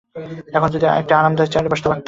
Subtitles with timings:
[0.53, 1.99] এখন যদি একটা আরামদায়ক চেয়ারে বসতে পারতাম।